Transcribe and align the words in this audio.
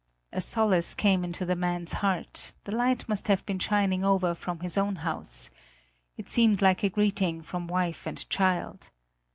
A 0.33 0.41
solace 0.41 0.95
came 0.95 1.23
into 1.23 1.45
the 1.45 1.55
man's 1.55 1.93
heart: 1.93 2.55
the 2.63 2.73
light 2.75 3.07
must 3.07 3.27
have 3.27 3.45
been 3.45 3.59
shining 3.59 4.03
over 4.03 4.33
from 4.33 4.61
his 4.61 4.75
own 4.75 4.95
house. 4.95 5.51
It 6.17 6.27
seemed 6.27 6.59
like 6.59 6.81
a 6.81 6.89
greeting 6.89 7.43
from 7.43 7.67
wife 7.67 8.07
and 8.07 8.27
child. 8.27 8.89